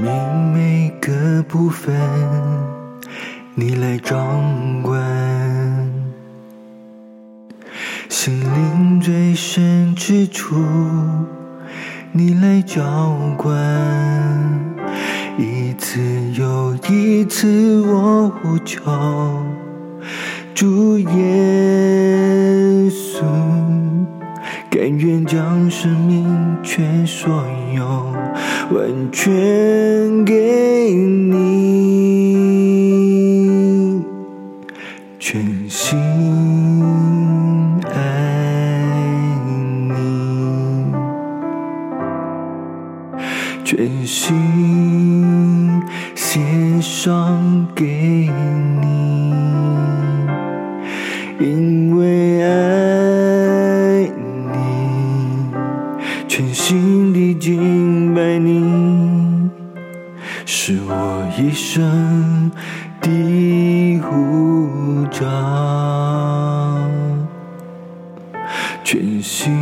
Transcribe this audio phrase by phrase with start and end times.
[0.00, 1.94] 命每个部分，
[3.54, 4.98] 你来掌管。
[8.08, 10.56] 心灵最深之处，
[12.12, 12.82] 你来浇
[13.36, 13.54] 灌。
[15.38, 16.00] 一次
[16.32, 18.82] 又一次，我呼求
[20.54, 23.22] 主耶稣，
[24.70, 26.24] 甘愿将生命
[26.62, 27.28] 全所
[27.74, 28.30] 有。
[28.72, 31.89] 完全给你，
[64.02, 65.26] 护照，
[68.82, 69.59] 全心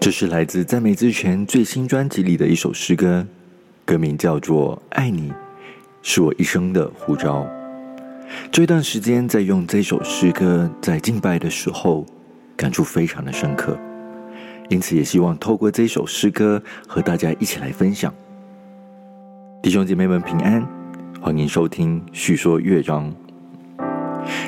[0.00, 3.26] 这是来自赞美之泉最新专辑里的一首诗歌，
[3.84, 5.30] 歌名叫做《爱你
[6.00, 7.42] 是我一生的护照》。
[8.50, 12.06] 这段时间在用这首诗歌在敬拜的时候，
[12.56, 13.78] 感触非常的深刻，
[14.70, 18.10] 因此也希望透过这首诗歌和大家一起来分享。
[19.62, 20.66] 弟兄姐妹们平安，
[21.20, 23.12] 欢迎收听叙说乐章。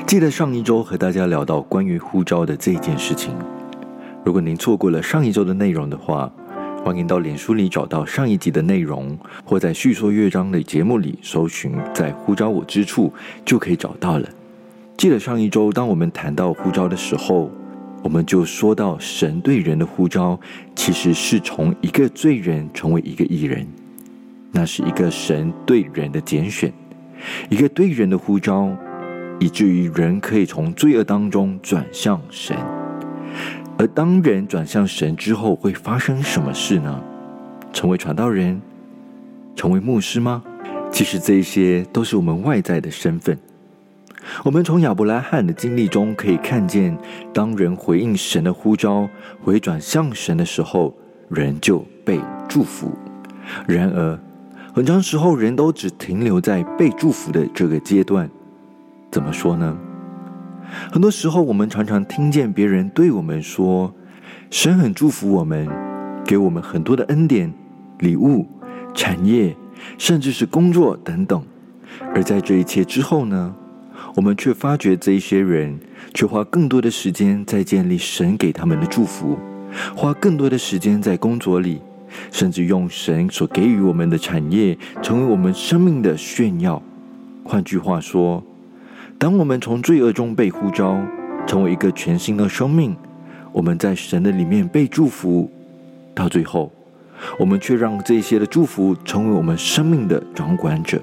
[0.06, 3.36] 记得上一周和大家聊到关于呼召的这件事情。
[4.24, 6.32] 如果您错过了上一周的内容的话，
[6.84, 13.12] 欢迎到脸书里找到上一集的内容，或在叙说乐章的节目里搜寻“在呼召我之处”，
[13.44, 14.28] 就可以找到了。
[14.96, 17.50] 记得上一周，当我们谈到呼召的时候，
[18.04, 20.38] 我们就说到神对人的呼召，
[20.76, 23.66] 其实是从一个罪人成为一个义人，
[24.52, 26.72] 那是一个神对人的拣选，
[27.48, 28.70] 一个对人的呼召，
[29.40, 32.56] 以至于人可以从罪恶当中转向神。
[33.82, 37.02] 而当人转向神之后，会发生什么事呢？
[37.72, 38.62] 成为传道人，
[39.56, 40.40] 成为牧师吗？
[40.92, 43.36] 其实这些都是我们外在的身份。
[44.44, 46.96] 我们从亚伯拉罕的经历中可以看见，
[47.34, 49.08] 当人回应神的呼召，
[49.42, 50.94] 回转向神的时候，
[51.28, 52.92] 人就被祝福。
[53.66, 54.16] 然而，
[54.72, 58.30] 很长时候人都只停留在被祝福的这个阶段。
[59.10, 59.76] 怎么说呢？
[60.90, 63.94] 很多时候，我们常常听见别人对我们说
[64.50, 65.68] ：“神很祝福我们，
[66.24, 67.52] 给我们很多的恩典、
[67.98, 68.46] 礼物、
[68.94, 69.56] 产业，
[69.98, 71.42] 甚至是工作等等。”
[72.14, 73.54] 而在这一切之后呢，
[74.14, 75.78] 我们却发觉这一些人
[76.14, 79.38] 却花更多的时间在建立神给他们的祝福，
[79.94, 81.80] 花更多的时间在工作里，
[82.30, 86.82] 甚至用神所给予我们的产业成为我们生命的炫耀。
[87.44, 88.42] 换句话说，
[89.22, 91.00] 当我们从罪恶中被呼召，
[91.46, 92.92] 成为一个全新的生命，
[93.52, 95.48] 我们在神的里面被祝福，
[96.12, 96.72] 到最后，
[97.38, 101.00] 我们却让这些的祝福成为我们生命的掌管者。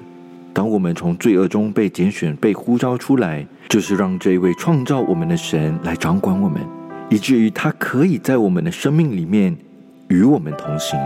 [0.52, 6.60] 当我们从罪恶中被拣选、被呼召出来，就是让这一位创造我们的神来掌管我们，
[7.08, 9.56] 以至于他可以在我们的生命里面
[10.08, 11.00] 与我们同行，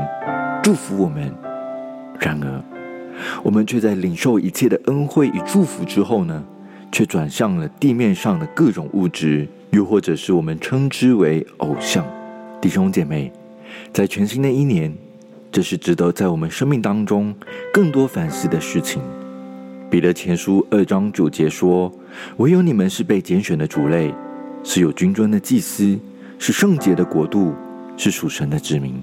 [0.65, 1.33] 祝福我们。
[2.19, 2.61] 然而，
[3.45, 6.43] 我们却在领受一切的恩惠与祝福之后呢？
[6.95, 12.07] 却转向了地面上的各种物质，又或者是我们称之为偶像。
[12.61, 13.33] 弟兄姐妹，
[13.93, 14.95] 在全新的一年，
[15.51, 17.35] 这是值得在我们生命当中
[17.73, 19.03] 更多反思的事情。
[19.91, 21.91] 彼得前书二章九节说
[22.39, 24.15] ：“唯有你们是被拣选的主类，
[24.63, 25.99] 是有君尊的祭司，
[26.39, 27.53] 是圣洁的国度，
[27.97, 28.95] 是属神的子民。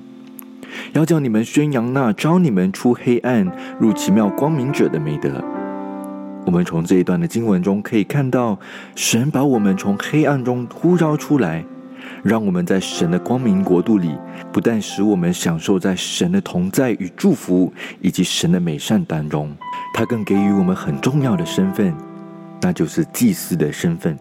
[0.93, 3.45] 要叫你们宣扬那招你们出黑暗
[3.77, 5.43] 入奇妙光明者的美德。”
[6.45, 8.59] 我们从这一段的经文中可以看到，
[8.95, 11.63] 神把我们从黑暗中呼召出来，
[12.23, 14.15] 让我们在神的光明国度里，
[14.51, 17.71] 不但使我们享受在神的同在与祝福，
[18.01, 19.55] 以及神的美善当中，
[19.93, 21.93] 他更给予我们很重要的身份，
[22.61, 24.17] 那就是祭司的身份。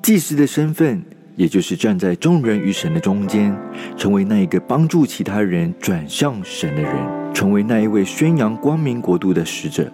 [0.00, 1.02] 祭司的身份
[1.34, 3.54] 也就是站在众人与神的中间，
[3.96, 9.90] 成为那一个帮助其他人转向神的人，成为那一位宣扬光明国度的使者。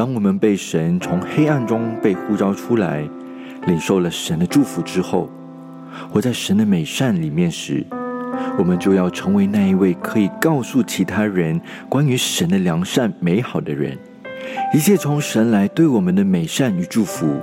[0.00, 3.06] 当我们被神从黑暗中被呼召出来，
[3.66, 5.28] 领受了神的祝福之后，
[6.10, 7.84] 活在神的美善里面时，
[8.56, 13.98] 我们就要成为那一位可以告诉其他人关于神的良善美好的人。
[14.72, 17.36] 一切从神来对我们的美善与祝福，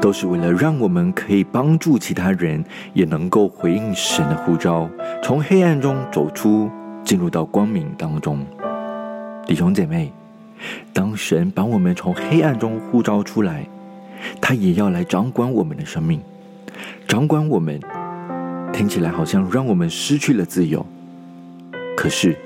[0.00, 2.64] 都是为了让我们可以帮助其他人，
[2.94, 4.88] 也能够回应神的呼召，
[5.22, 6.70] 从黑暗中走出，
[7.04, 8.46] 进入到光明当中。
[9.46, 10.10] 弟兄姐妹。
[10.92, 13.66] 当神把我们从黑暗中呼召出来，
[14.40, 16.20] 他也要来掌管我们的生命，
[17.06, 17.80] 掌管我们。
[18.70, 20.84] 听起来好像让我们失去了自由，
[21.96, 22.36] 可是，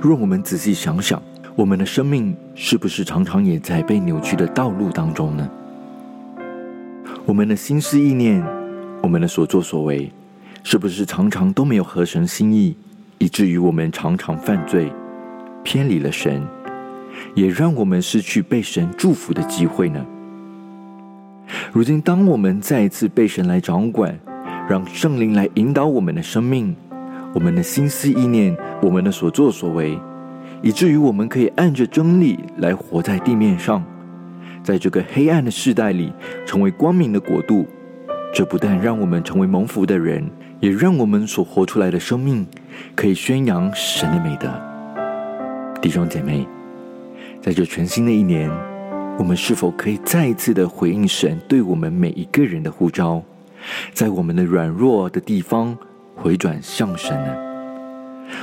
[0.00, 1.22] 若我们仔细想想，
[1.54, 5.48] 我们的生命是不是常常也在被扭曲的道路当中呢？
[7.26, 8.42] 我们的心思意念，
[9.02, 10.10] 我们的所作所为，
[10.64, 12.74] 是不是常常都没有合神心意，
[13.18, 14.90] 以至于我们常常犯罪，
[15.62, 16.42] 偏离了神？
[17.34, 20.04] 也让我们失去被神祝福的机会呢。
[21.72, 24.18] 如今，当我们再一次被神来掌管，
[24.68, 26.74] 让圣灵来引导我们的生命、
[27.32, 29.96] 我们的心思意念、我们的所作所为，
[30.60, 33.84] 以至于我们可以按着真理来活在地面上，
[34.64, 36.12] 在这个黑暗的世代里
[36.44, 37.64] 成为光明的国度。
[38.34, 40.28] 这不但让我们成为蒙福的人，
[40.58, 42.44] 也让我们所活出来的生命
[42.96, 44.52] 可以宣扬神的美德。
[45.80, 46.55] 弟兄姐妹。
[47.46, 48.50] 在这全新的一年，
[49.16, 53.22] 我们是否可以再一次的回应神对我们每一个人的呼召，
[53.92, 55.78] 在我们的软弱的地方
[56.16, 57.36] 回转向神呢？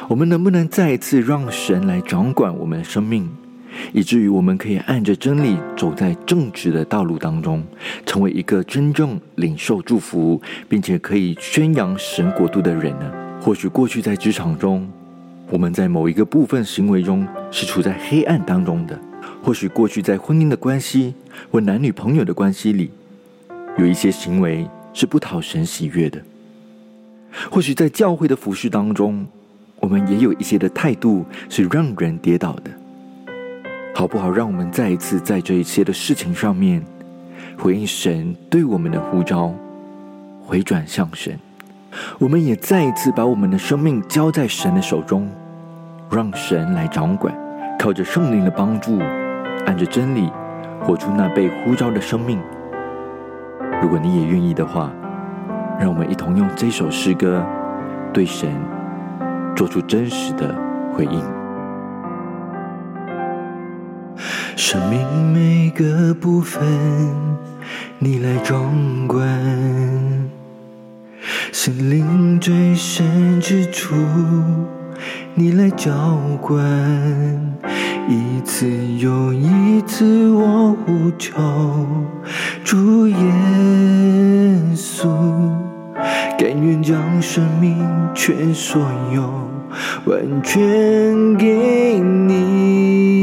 [0.08, 3.30] 我们能不能再一次让神来掌管我们的生命，
[3.92, 7.62] 以至于我们可以按着真理走在正直的道路当中，
[8.06, 13.12] 成为一个真正领受祝福，并且可以宣扬神国度的人呢？
[13.42, 14.90] 或许过去在职场中。
[15.54, 19.00] 我们在某一个部分行为中是处在黑暗当中的，
[19.44, 21.14] 或许过去在婚姻的关系
[21.52, 22.90] 或男女朋友的关系里，
[23.78, 26.20] 有一些行为是不讨神喜悦的；
[27.52, 29.28] 或许在教会的服饰当中，
[29.80, 32.72] 我们也有一些的态度是让人跌倒的。
[33.94, 34.32] 好不好？
[34.32, 36.84] 让我们再一次在这一切的事情上面
[37.60, 39.54] 回应神对我们的呼召，
[40.42, 41.38] 回转向神。
[42.18, 45.30] 我们也再一次把我们的生命交在神的手中。
[46.12, 47.34] 让神来掌管，
[47.80, 49.00] 靠着圣灵的帮助，
[49.66, 50.32] 按着真理
[50.80, 52.40] 活出那被呼召的生命。
[53.82, 54.92] 如果你也愿意的话，
[55.80, 57.44] 让我们一同用这首诗歌
[58.14, 58.50] 对神
[59.56, 60.56] 做出真实的
[60.94, 61.24] 回应。
[64.56, 66.64] 生命每个部分，
[67.98, 69.28] 你来掌管；
[71.52, 73.96] 心灵最深之处。
[75.36, 75.92] 你来浇
[76.40, 76.64] 灌，
[78.08, 78.70] 一次
[79.00, 81.34] 又一次我呼求，
[82.64, 83.16] 主耶
[84.76, 85.08] 稣，
[86.38, 87.76] 甘愿将生命
[88.14, 88.80] 全所
[89.12, 89.24] 有
[90.06, 93.23] 完全给你，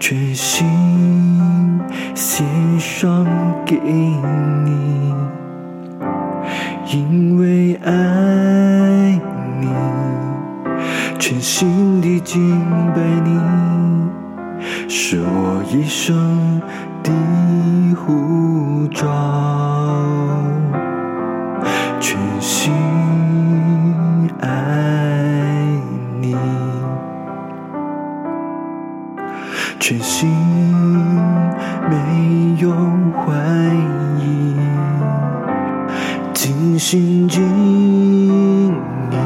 [0.00, 0.66] 全心
[2.14, 2.44] 献
[2.80, 3.26] 上
[3.66, 3.76] 给
[4.64, 5.14] 你，
[6.90, 7.92] 因为爱
[9.60, 9.68] 你，
[11.18, 12.58] 全心的敬
[12.94, 13.38] 拜你，
[14.88, 16.60] 是我一生
[17.02, 17.12] 的
[17.94, 19.29] 护照。
[36.80, 37.42] 心尽
[39.10, 39.16] 力，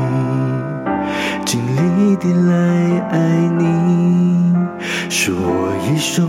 [1.46, 3.18] 尽力的来爱
[3.56, 4.52] 你，
[5.08, 6.28] 是我一生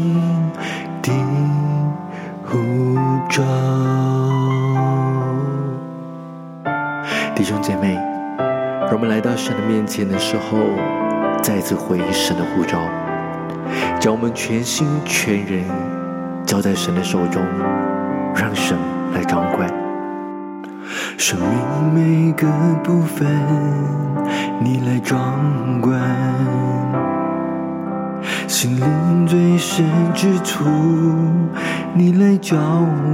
[1.01, 1.11] 的
[2.45, 2.59] 护
[3.27, 3.41] 照。
[7.35, 7.95] 弟兄姐妹，
[8.81, 10.59] 让我们来到神的面前的时候，
[11.41, 12.77] 再次回应神的呼召。
[13.99, 15.63] 将我们全心全人
[16.45, 17.41] 交在神的手中，
[18.35, 18.77] 让神
[19.15, 19.67] 来掌管
[21.17, 22.45] 生命每个
[22.83, 23.25] 部分，
[24.61, 25.17] 你来掌
[25.81, 25.97] 管。
[28.47, 30.65] 心灵最深之处，
[31.93, 32.57] 你来浇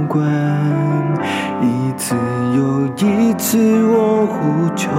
[0.08, 0.26] 灌。
[1.62, 2.16] 一次
[2.56, 4.90] 又一次，我呼求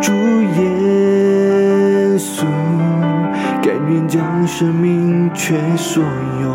[0.00, 0.12] 主
[0.60, 2.44] 耶稣，
[3.60, 6.04] 甘愿将生命全所
[6.40, 6.50] 有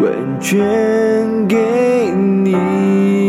[0.00, 3.19] 完全给你。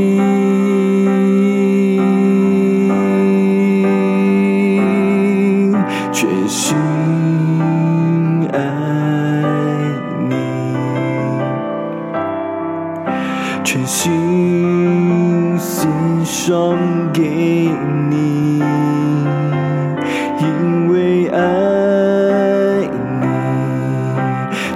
[14.31, 16.77] 心心上
[17.11, 17.21] 给
[18.09, 18.59] 你
[20.39, 21.37] 因为爱
[23.19, 23.27] 你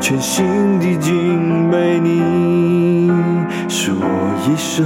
[0.01, 0.45] 全心
[0.79, 3.09] 的敬拜你
[3.69, 4.05] 是我
[4.45, 4.85] 一生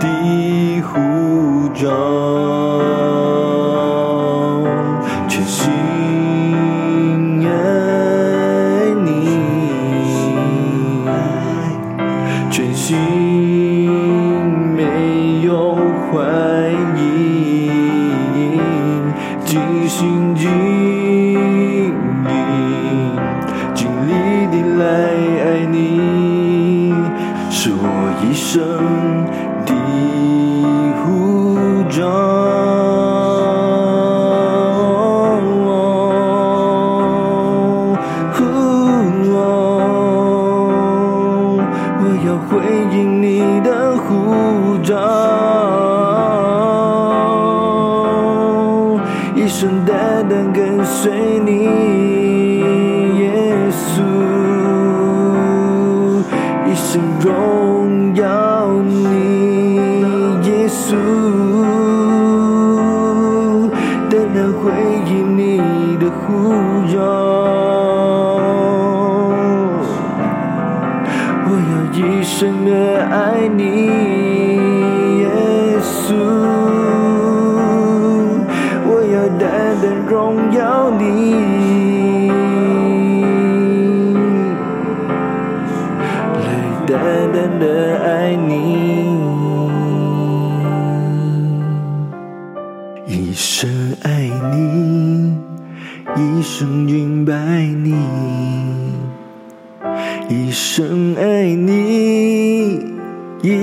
[0.00, 0.82] Di
[1.74, 3.21] 召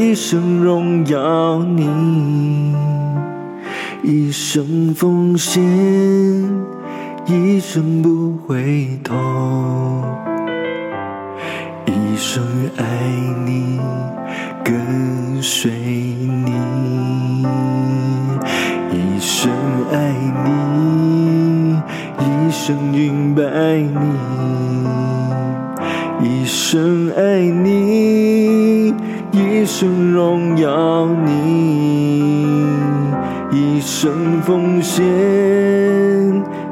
[0.10, 2.74] 一生荣耀你
[4.02, 5.62] 一生奉献
[7.28, 9.14] 一生不回头
[11.86, 12.44] 一生
[12.76, 12.86] 爱
[13.46, 13.80] 你
[14.64, 16.56] 跟随你
[18.92, 19.52] 一生
[19.92, 20.12] 爱
[20.44, 21.80] 你
[22.18, 23.44] 一生敬拜
[23.78, 24.18] 你
[26.42, 28.39] 一生爱你。
[29.32, 32.66] 一生荣耀你
[33.52, 35.06] 一生奉献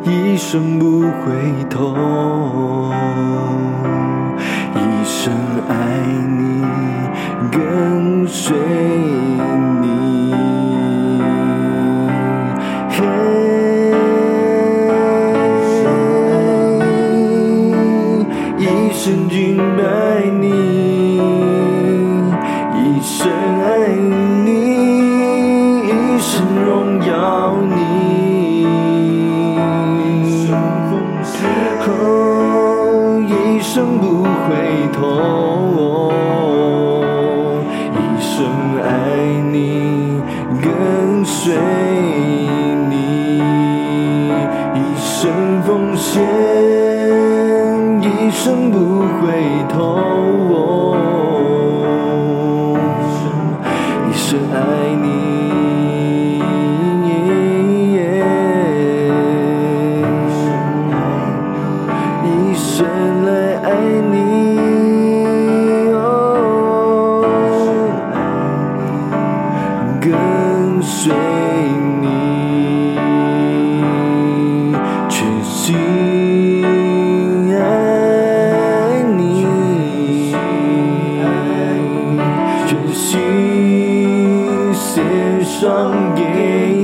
[0.03, 2.91] 一生不回头。
[4.75, 5.33] 一生
[5.67, 5.75] 爱
[6.27, 6.63] 你
[7.51, 8.55] 跟随
[45.67, 46.24] 奉献
[48.01, 49.33] 一生不回
[49.67, 50.66] 头。
[82.97, 86.76] 心是双眼。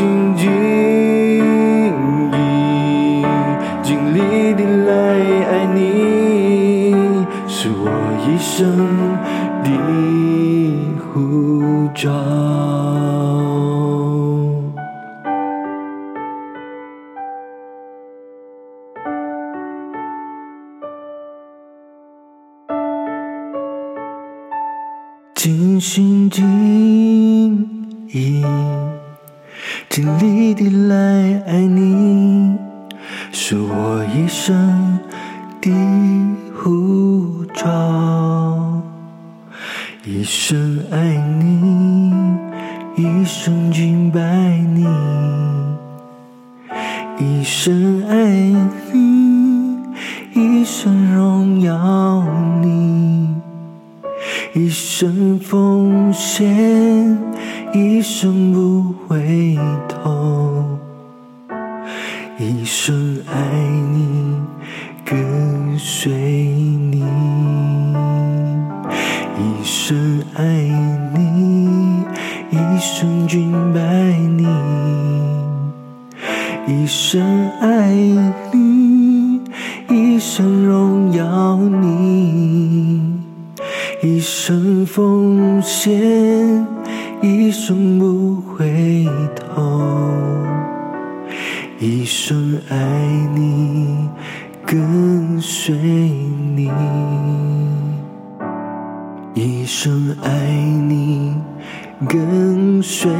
[0.00, 0.48] 心尽意，
[3.82, 4.18] 尽力
[4.54, 4.90] 地来
[5.44, 5.78] 爱你，
[7.46, 7.84] 是我
[8.26, 8.56] 一生
[9.62, 9.68] 的
[11.12, 12.39] 护照。
[37.60, 38.82] 呼召。
[40.04, 40.98] 一生爱
[41.38, 42.12] 你，
[42.96, 44.20] 一生敬拜
[44.74, 44.86] 你，
[47.18, 48.14] 一生爱
[48.92, 49.78] 你，
[50.32, 52.24] 一生荣耀
[52.62, 53.28] 你。
[54.52, 57.16] 一生奉献，
[57.72, 59.56] 一生不回
[59.88, 60.78] 头，
[62.38, 63.34] 一生爱
[76.70, 77.90] 一生爱
[78.52, 79.40] 你，
[79.88, 83.02] 一生荣耀你。
[84.04, 86.64] 一生奉献，
[87.20, 89.04] 一生不回
[89.34, 89.60] 头，
[91.80, 92.76] 一生爱
[93.34, 94.08] 你，
[94.64, 96.70] 跟随你，
[99.34, 100.30] 一生爱
[100.86, 101.34] 你，
[102.08, 103.10] 跟随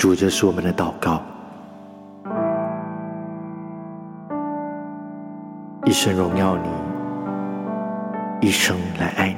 [0.00, 1.20] 主，这是我们的祷告，
[5.84, 9.36] 一生荣耀你，一生来爱你，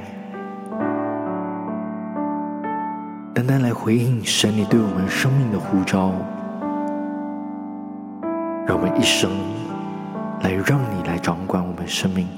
[3.35, 6.13] 单单来回应神你对我们生命的呼召，
[8.65, 9.33] 让我们一生
[10.43, 12.29] 来让你来掌管我们生命，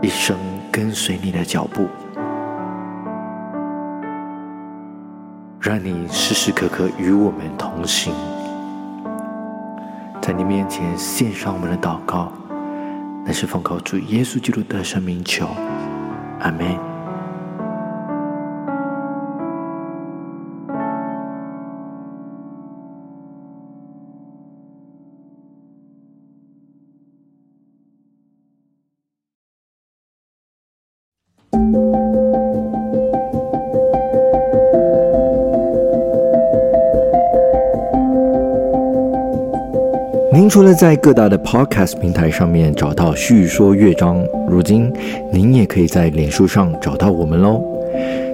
[0.00, 0.36] 一生
[0.70, 1.88] 跟随你的脚步。
[5.68, 8.14] 让你时时刻刻与我们同行，
[10.18, 12.32] 在你面前献上我们的祷告，
[13.22, 15.46] 那是奉靠主耶稣基督的圣名求，
[16.40, 16.97] 阿门。
[40.48, 44.90] 除了在各大的 Podcast 平台上面找到叙说乐章，如今
[45.30, 47.62] 您也可以在脸书上找到我们喽。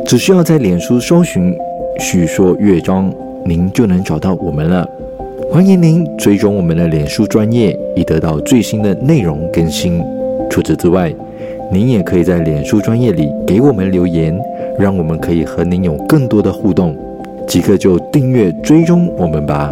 [0.06, 1.56] 只需要在脸书搜寻
[1.98, 3.12] “叙说乐章”，
[3.44, 4.88] 您就能找到我们了。
[5.50, 10.00] 欢迎您追踪我们的脸书专业，以得到最新的内容更新。
[10.48, 11.12] 除此之外，
[11.72, 14.38] 您也可以在脸书专业里给我们留言，
[14.78, 16.96] 让我们可以和您有更多的互动。
[17.46, 19.70] 即刻就订阅追踪我们吧。